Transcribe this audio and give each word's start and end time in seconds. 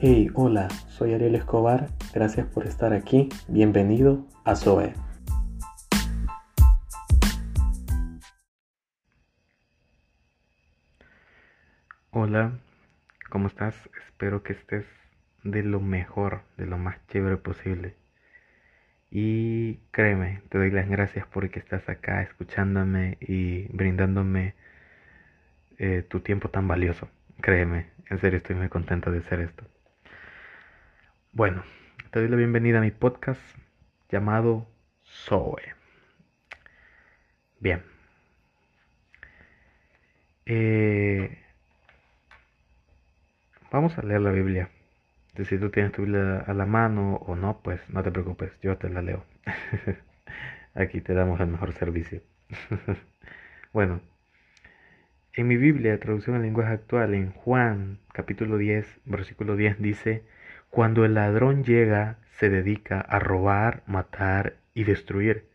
Hey, 0.00 0.30
hola, 0.34 0.68
soy 0.86 1.12
Ariel 1.12 1.34
Escobar, 1.34 1.88
gracias 2.14 2.46
por 2.46 2.68
estar 2.68 2.92
aquí, 2.92 3.28
bienvenido 3.48 4.24
a 4.44 4.54
Zoe. 4.54 4.94
Hola, 12.12 12.52
¿cómo 13.28 13.48
estás? 13.48 13.74
Espero 14.06 14.44
que 14.44 14.52
estés 14.52 14.86
de 15.42 15.64
lo 15.64 15.80
mejor, 15.80 16.42
de 16.56 16.66
lo 16.66 16.78
más 16.78 17.04
chévere 17.08 17.36
posible. 17.36 17.96
Y 19.10 19.78
créeme, 19.90 20.42
te 20.48 20.58
doy 20.58 20.70
las 20.70 20.88
gracias 20.88 21.26
porque 21.26 21.58
estás 21.58 21.88
acá 21.88 22.22
escuchándome 22.22 23.18
y 23.20 23.66
brindándome 23.72 24.54
eh, 25.78 26.04
tu 26.08 26.20
tiempo 26.20 26.50
tan 26.50 26.68
valioso. 26.68 27.08
Créeme, 27.40 27.86
en 28.08 28.20
serio 28.20 28.36
estoy 28.36 28.54
muy 28.54 28.68
contento 28.68 29.10
de 29.10 29.18
hacer 29.18 29.40
esto. 29.40 29.64
Bueno, 31.38 31.62
te 32.10 32.18
doy 32.18 32.28
la 32.28 32.34
bienvenida 32.34 32.78
a 32.78 32.80
mi 32.80 32.90
podcast 32.90 33.40
llamado 34.10 34.66
Zoe. 35.04 35.72
Bien. 37.60 37.80
Eh, 40.46 41.38
vamos 43.70 43.96
a 43.96 44.02
leer 44.02 44.20
la 44.20 44.32
Biblia. 44.32 44.68
Si 45.44 45.58
tú 45.58 45.70
tienes 45.70 45.92
tu 45.92 46.02
Biblia 46.02 46.40
a 46.40 46.54
la 46.54 46.66
mano 46.66 47.14
o 47.14 47.36
no, 47.36 47.60
pues 47.62 47.88
no 47.88 48.02
te 48.02 48.10
preocupes, 48.10 48.50
yo 48.60 48.76
te 48.76 48.90
la 48.90 49.00
leo. 49.00 49.24
Aquí 50.74 51.00
te 51.00 51.14
damos 51.14 51.38
el 51.38 51.46
mejor 51.46 51.72
servicio. 51.72 52.20
bueno, 53.72 54.00
en 55.34 55.46
mi 55.46 55.56
Biblia, 55.56 56.00
traducción 56.00 56.34
al 56.34 56.42
lenguaje 56.42 56.72
actual, 56.72 57.14
en 57.14 57.30
Juan 57.30 58.00
capítulo 58.12 58.58
10, 58.58 59.02
versículo 59.04 59.54
10 59.54 59.80
dice, 59.80 60.24
cuando 60.70 61.04
el 61.04 61.14
ladrón 61.14 61.64
llega, 61.64 62.18
se 62.38 62.48
dedica 62.50 63.00
a 63.00 63.18
robar, 63.18 63.82
matar 63.86 64.56
y 64.74 64.84
destruir. 64.84 65.48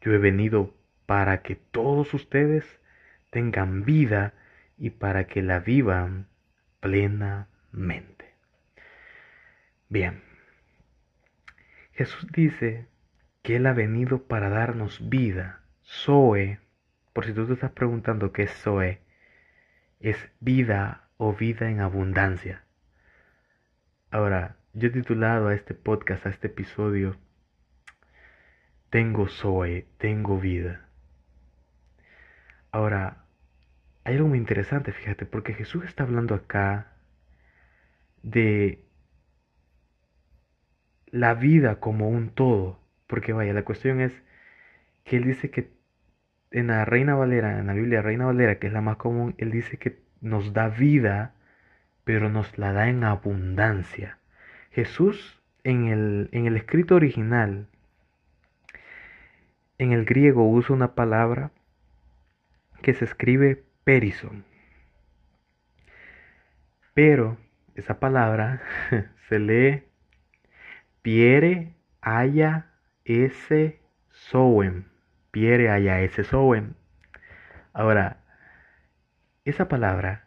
Yo 0.00 0.12
he 0.12 0.18
venido 0.18 0.74
para 1.06 1.42
que 1.42 1.56
todos 1.56 2.14
ustedes 2.14 2.64
tengan 3.30 3.84
vida 3.84 4.32
y 4.78 4.90
para 4.90 5.24
que 5.24 5.42
la 5.42 5.60
vivan 5.60 6.28
plenamente. 6.80 8.34
Bien, 9.88 10.22
Jesús 11.92 12.26
dice 12.32 12.86
que 13.42 13.56
Él 13.56 13.66
ha 13.66 13.72
venido 13.72 14.26
para 14.26 14.48
darnos 14.48 15.08
vida. 15.08 15.60
Zoe, 15.84 16.58
por 17.12 17.26
si 17.26 17.32
tú 17.32 17.46
te 17.46 17.52
estás 17.52 17.72
preguntando 17.72 18.32
qué 18.32 18.44
es 18.44 18.52
Zoe, 18.52 19.00
es 20.00 20.16
vida 20.40 21.08
o 21.16 21.34
vida 21.34 21.70
en 21.70 21.80
abundancia. 21.80 22.63
Ahora, 24.14 24.58
yo 24.74 24.86
he 24.86 24.90
titulado 24.92 25.48
a 25.48 25.54
este 25.54 25.74
podcast, 25.74 26.24
a 26.24 26.30
este 26.30 26.46
episodio, 26.46 27.16
Tengo 28.88 29.26
Zoe, 29.26 29.88
tengo 29.98 30.38
vida. 30.38 30.88
Ahora, 32.70 33.24
hay 34.04 34.14
algo 34.14 34.28
muy 34.28 34.38
interesante, 34.38 34.92
fíjate, 34.92 35.26
porque 35.26 35.52
Jesús 35.52 35.84
está 35.84 36.04
hablando 36.04 36.36
acá 36.36 36.92
de 38.22 38.84
la 41.06 41.34
vida 41.34 41.80
como 41.80 42.08
un 42.08 42.30
todo. 42.30 42.78
Porque 43.08 43.32
vaya, 43.32 43.52
la 43.52 43.64
cuestión 43.64 44.00
es 44.00 44.12
que 45.02 45.16
él 45.16 45.24
dice 45.24 45.50
que 45.50 45.72
en 46.52 46.68
la 46.68 46.84
Reina 46.84 47.16
Valera, 47.16 47.58
en 47.58 47.66
la 47.66 47.72
Biblia 47.72 48.00
Reina 48.00 48.26
Valera, 48.26 48.60
que 48.60 48.68
es 48.68 48.72
la 48.72 48.80
más 48.80 48.96
común, 48.96 49.34
él 49.38 49.50
dice 49.50 49.76
que 49.76 50.04
nos 50.20 50.52
da 50.52 50.68
vida, 50.68 51.34
pero 52.04 52.28
nos 52.28 52.56
la 52.58 52.72
da 52.72 52.88
en 52.88 53.04
abundancia. 53.04 54.18
Jesús 54.70 55.40
en 55.64 55.86
el, 55.86 56.28
en 56.32 56.46
el 56.46 56.56
escrito 56.56 56.94
original, 56.94 57.66
en 59.78 59.92
el 59.92 60.04
griego 60.04 60.48
usa 60.48 60.74
una 60.74 60.94
palabra 60.94 61.50
que 62.82 62.94
se 62.94 63.04
escribe 63.04 63.64
perison. 63.84 64.44
Pero 66.92 67.38
esa 67.74 67.98
palabra 67.98 68.62
se 69.28 69.38
lee 69.38 69.82
piere 71.02 71.74
haya 72.00 72.70
ese 73.04 73.80
soem. 74.10 74.84
Piere 75.30 75.70
haya 75.70 76.00
ese 76.00 76.22
soem. 76.22 76.74
Ahora, 77.72 78.18
esa 79.44 79.66
palabra 79.66 80.24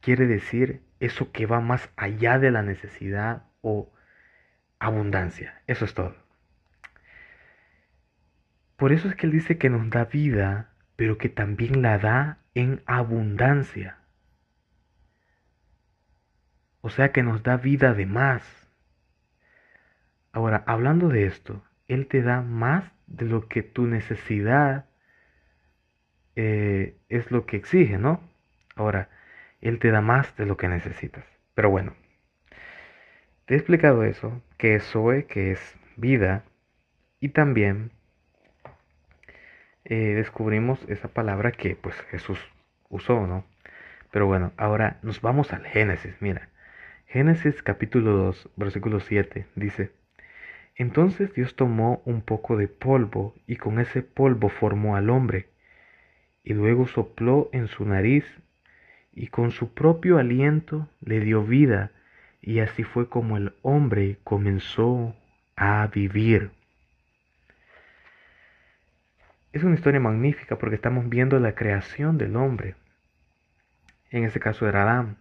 quiere 0.00 0.26
decir 0.26 0.82
eso 1.00 1.32
que 1.32 1.46
va 1.46 1.60
más 1.60 1.90
allá 1.96 2.38
de 2.38 2.50
la 2.50 2.62
necesidad 2.62 3.44
o 3.62 3.92
abundancia. 4.78 5.62
Eso 5.66 5.84
es 5.84 5.94
todo. 5.94 6.14
Por 8.76 8.92
eso 8.92 9.08
es 9.08 9.16
que 9.16 9.26
Él 9.26 9.32
dice 9.32 9.58
que 9.58 9.70
nos 9.70 9.90
da 9.90 10.04
vida, 10.04 10.70
pero 10.96 11.18
que 11.18 11.28
también 11.28 11.82
la 11.82 11.98
da 11.98 12.38
en 12.54 12.82
abundancia. 12.86 13.98
O 16.82 16.90
sea 16.90 17.12
que 17.12 17.22
nos 17.22 17.42
da 17.42 17.56
vida 17.56 17.92
de 17.94 18.06
más. 18.06 18.42
Ahora, 20.32 20.62
hablando 20.66 21.08
de 21.08 21.26
esto, 21.26 21.62
Él 21.88 22.06
te 22.06 22.22
da 22.22 22.42
más 22.42 22.84
de 23.06 23.26
lo 23.26 23.48
que 23.48 23.62
tu 23.62 23.86
necesidad 23.86 24.86
eh, 26.36 26.96
es 27.08 27.30
lo 27.30 27.44
que 27.44 27.56
exige, 27.56 27.98
¿no? 27.98 28.22
Ahora, 28.76 29.10
Él 29.60 29.78
te 29.78 29.90
da 29.90 30.00
más 30.00 30.36
de 30.36 30.46
lo 30.46 30.56
que 30.56 30.68
necesitas. 30.68 31.24
Pero 31.54 31.70
bueno, 31.70 31.94
te 33.46 33.54
he 33.54 33.56
explicado 33.56 34.04
eso, 34.04 34.42
que 34.56 34.76
es 34.76 34.84
Zoe, 34.84 35.26
que 35.26 35.52
es 35.52 35.76
vida, 35.96 36.44
y 37.20 37.30
también 37.30 37.92
eh, 39.84 40.14
descubrimos 40.14 40.82
esa 40.88 41.08
palabra 41.08 41.52
que 41.52 41.76
pues 41.76 41.94
Jesús 42.10 42.38
usó, 42.88 43.26
¿no? 43.26 43.44
Pero 44.10 44.26
bueno, 44.26 44.52
ahora 44.56 44.98
nos 45.02 45.20
vamos 45.20 45.52
al 45.52 45.64
Génesis, 45.66 46.14
mira. 46.20 46.48
Génesis 47.06 47.62
capítulo 47.62 48.12
2, 48.12 48.50
versículo 48.56 49.00
7 49.00 49.46
dice, 49.56 49.90
Entonces 50.76 51.34
Dios 51.34 51.56
tomó 51.56 52.02
un 52.04 52.22
poco 52.22 52.56
de 52.56 52.68
polvo 52.68 53.34
y 53.46 53.56
con 53.56 53.80
ese 53.80 54.02
polvo 54.02 54.48
formó 54.48 54.96
al 54.96 55.10
hombre 55.10 55.48
y 56.42 56.54
luego 56.54 56.86
sopló 56.86 57.50
en 57.52 57.68
su 57.68 57.84
nariz 57.84 58.24
y 59.12 59.28
con 59.28 59.50
su 59.50 59.74
propio 59.74 60.18
aliento 60.18 60.88
le 61.00 61.20
dio 61.20 61.44
vida 61.44 61.90
y 62.42 62.60
así 62.60 62.84
fue 62.84 63.08
como 63.08 63.36
el 63.36 63.54
hombre 63.62 64.18
comenzó 64.24 65.14
a 65.56 65.86
vivir. 65.88 66.50
Es 69.52 69.64
una 69.64 69.74
historia 69.74 70.00
magnífica 70.00 70.58
porque 70.58 70.76
estamos 70.76 71.08
viendo 71.08 71.38
la 71.40 71.54
creación 71.54 72.18
del 72.18 72.36
hombre. 72.36 72.76
En 74.10 74.24
este 74.24 74.40
caso 74.40 74.68
era 74.68 74.82
Adán. 74.82 75.16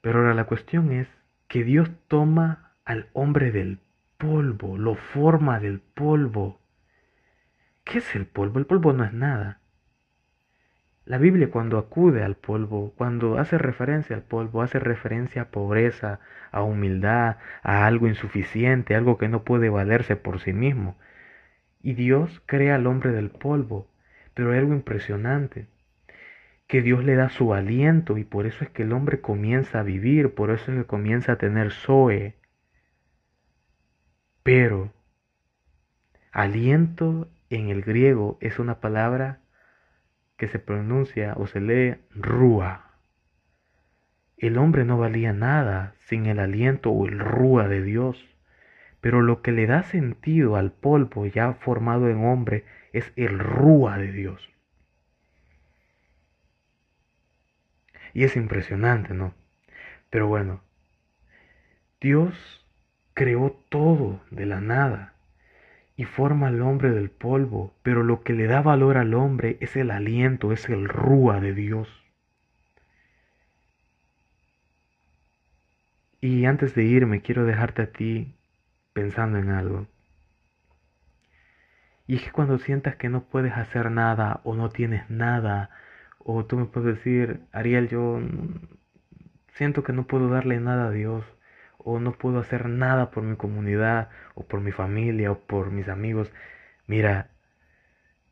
Pero 0.00 0.20
ahora 0.20 0.34
la 0.34 0.44
cuestión 0.44 0.92
es 0.92 1.08
que 1.48 1.64
Dios 1.64 1.90
toma 2.08 2.72
al 2.84 3.08
hombre 3.12 3.50
del 3.50 3.80
polvo, 4.18 4.78
lo 4.78 4.94
forma 4.94 5.58
del 5.60 5.80
polvo. 5.80 6.60
¿Qué 7.84 7.98
es 7.98 8.14
el 8.14 8.26
polvo? 8.26 8.58
El 8.58 8.66
polvo 8.66 8.92
no 8.92 9.04
es 9.04 9.12
nada. 9.12 9.60
La 11.06 11.18
Biblia 11.18 11.50
cuando 11.52 11.78
acude 11.78 12.24
al 12.24 12.34
polvo, 12.36 12.92
cuando 12.96 13.38
hace 13.38 13.58
referencia 13.58 14.16
al 14.16 14.22
polvo, 14.22 14.60
hace 14.60 14.80
referencia 14.80 15.42
a 15.42 15.50
pobreza, 15.50 16.18
a 16.50 16.62
humildad, 16.62 17.36
a 17.62 17.86
algo 17.86 18.08
insuficiente, 18.08 18.96
algo 18.96 19.16
que 19.16 19.28
no 19.28 19.44
puede 19.44 19.68
valerse 19.70 20.16
por 20.16 20.40
sí 20.40 20.52
mismo. 20.52 20.98
Y 21.80 21.94
Dios 21.94 22.42
crea 22.46 22.74
al 22.74 22.88
hombre 22.88 23.12
del 23.12 23.30
polvo, 23.30 23.88
pero 24.34 24.50
hay 24.50 24.58
algo 24.58 24.74
impresionante, 24.74 25.68
que 26.66 26.82
Dios 26.82 27.04
le 27.04 27.14
da 27.14 27.28
su 27.28 27.54
aliento 27.54 28.18
y 28.18 28.24
por 28.24 28.46
eso 28.46 28.64
es 28.64 28.70
que 28.70 28.82
el 28.82 28.92
hombre 28.92 29.20
comienza 29.20 29.80
a 29.80 29.84
vivir, 29.84 30.34
por 30.34 30.50
eso 30.50 30.72
es 30.72 30.78
que 30.78 30.86
comienza 30.86 31.32
a 31.32 31.38
tener 31.38 31.70
Zoe. 31.72 32.34
Pero 34.42 34.92
aliento 36.32 37.28
en 37.48 37.68
el 37.68 37.82
griego 37.82 38.38
es 38.40 38.58
una 38.58 38.80
palabra 38.80 39.40
que 40.36 40.48
se 40.48 40.58
pronuncia 40.58 41.34
o 41.36 41.46
se 41.46 41.60
lee 41.60 41.96
rúa. 42.10 42.92
El 44.36 44.58
hombre 44.58 44.84
no 44.84 44.98
valía 44.98 45.32
nada 45.32 45.94
sin 45.98 46.26
el 46.26 46.38
aliento 46.38 46.90
o 46.90 47.06
el 47.06 47.18
rúa 47.18 47.68
de 47.68 47.82
Dios, 47.82 48.22
pero 49.00 49.22
lo 49.22 49.40
que 49.40 49.52
le 49.52 49.66
da 49.66 49.82
sentido 49.82 50.56
al 50.56 50.72
polvo 50.72 51.26
ya 51.26 51.54
formado 51.54 52.08
en 52.10 52.24
hombre 52.24 52.64
es 52.92 53.12
el 53.16 53.38
rúa 53.38 53.98
de 53.98 54.12
Dios. 54.12 54.50
Y 58.12 58.24
es 58.24 58.36
impresionante, 58.36 59.14
¿no? 59.14 59.34
Pero 60.10 60.26
bueno, 60.26 60.62
Dios 62.00 62.66
creó 63.14 63.52
todo 63.68 64.22
de 64.30 64.46
la 64.46 64.60
nada 64.60 65.15
y 65.96 66.04
forma 66.04 66.48
al 66.48 66.60
hombre 66.60 66.90
del 66.90 67.10
polvo, 67.10 67.74
pero 67.82 68.02
lo 68.02 68.22
que 68.22 68.34
le 68.34 68.46
da 68.46 68.60
valor 68.60 68.98
al 68.98 69.14
hombre 69.14 69.56
es 69.60 69.76
el 69.76 69.90
aliento, 69.90 70.52
es 70.52 70.68
el 70.68 70.88
rúa 70.88 71.40
de 71.40 71.54
Dios. 71.54 71.88
Y 76.20 76.44
antes 76.44 76.74
de 76.74 76.84
irme, 76.84 77.22
quiero 77.22 77.44
dejarte 77.44 77.82
a 77.82 77.92
ti 77.92 78.34
pensando 78.92 79.38
en 79.38 79.50
algo. 79.50 79.86
Y 82.06 82.16
es 82.16 82.22
que 82.22 82.32
cuando 82.32 82.58
sientas 82.58 82.96
que 82.96 83.08
no 83.08 83.24
puedes 83.24 83.52
hacer 83.54 83.90
nada 83.90 84.40
o 84.44 84.54
no 84.54 84.68
tienes 84.70 85.08
nada, 85.10 85.70
o 86.18 86.44
tú 86.44 86.56
me 86.56 86.66
puedes 86.66 86.96
decir, 86.96 87.40
Ariel, 87.52 87.88
yo 87.88 88.20
siento 89.54 89.82
que 89.82 89.92
no 89.92 90.06
puedo 90.06 90.28
darle 90.28 90.60
nada 90.60 90.88
a 90.88 90.90
Dios, 90.90 91.24
o 91.78 92.00
no 92.00 92.12
puedo 92.12 92.38
hacer 92.40 92.68
nada 92.68 93.10
por 93.10 93.22
mi 93.22 93.36
comunidad, 93.36 94.10
o 94.34 94.44
por 94.44 94.60
mi 94.60 94.72
familia, 94.72 95.30
o 95.30 95.38
por 95.40 95.70
mis 95.70 95.88
amigos. 95.88 96.32
Mira, 96.86 97.30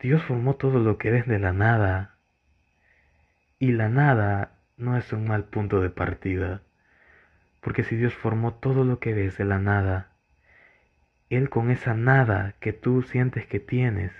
Dios 0.00 0.23
formó 0.23 0.56
todo 0.56 0.81
lo 0.81 0.99
que 0.99 1.11
ves 1.11 1.26
de 1.26 1.38
la 1.38 1.52
nada. 1.52 2.17
Y 3.58 3.73
la 3.73 3.88
nada 3.88 4.58
no 4.76 4.96
es 4.96 5.12
un 5.12 5.26
mal 5.26 5.44
punto 5.44 5.81
de 5.81 5.91
partida. 5.91 6.62
Porque 7.61 7.85
si 7.85 7.96
Dios 7.96 8.14
formó 8.14 8.55
todo 8.55 8.85
lo 8.85 8.99
que 8.99 9.14
ves 9.14 9.38
de 9.38 9.44
la 9.44 9.58
nada, 9.58 10.11
Él 11.31 11.49
con 11.49 11.70
esa 11.70 11.94
nada 11.94 12.55
que 12.61 12.73
tú 12.73 13.02
sientes 13.02 13.46
que 13.46 13.61
tienes, 13.61 14.12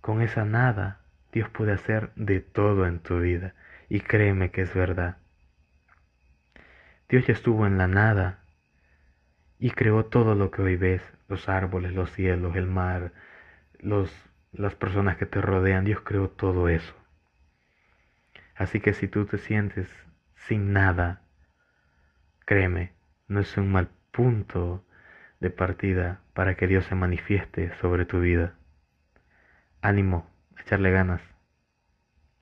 con 0.00 0.22
esa 0.22 0.44
nada, 0.46 1.00
Dios 1.32 1.50
puede 1.50 1.72
hacer 1.72 2.10
de 2.14 2.40
todo 2.40 2.86
en 2.86 3.00
tu 3.00 3.20
vida. 3.20 3.54
Y 3.90 4.00
créeme 4.00 4.50
que 4.50 4.62
es 4.62 4.72
verdad. 4.74 5.18
Dios 7.08 7.26
ya 7.26 7.32
estuvo 7.32 7.66
en 7.66 7.78
la 7.78 7.88
nada 7.88 8.44
y 9.58 9.70
creó 9.70 10.04
todo 10.06 10.34
lo 10.34 10.50
que 10.50 10.62
hoy 10.62 10.76
ves, 10.76 11.02
los 11.28 11.48
árboles, 11.48 11.92
los 11.94 12.10
cielos, 12.12 12.56
el 12.56 12.66
mar, 12.66 13.12
los, 13.78 14.12
las 14.52 14.74
personas 14.74 15.16
que 15.16 15.26
te 15.26 15.40
rodean. 15.40 15.84
Dios 15.84 16.00
creó 16.00 16.28
todo 16.28 16.68
eso. 16.68 16.94
Así 18.54 18.80
que 18.80 18.92
si 18.92 19.08
tú 19.08 19.24
te 19.24 19.38
sientes 19.38 19.88
sin 20.34 20.72
nada, 20.72 21.22
Créeme, 22.48 22.94
no 23.26 23.40
es 23.40 23.58
un 23.58 23.70
mal 23.70 23.90
punto 24.10 24.82
de 25.38 25.50
partida 25.50 26.22
para 26.32 26.56
que 26.56 26.66
Dios 26.66 26.86
se 26.86 26.94
manifieste 26.94 27.74
sobre 27.82 28.06
tu 28.06 28.20
vida. 28.20 28.54
Ánimo, 29.82 30.26
echarle 30.58 30.90
ganas. 30.90 31.20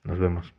Nos 0.04 0.20
vemos. 0.20 0.55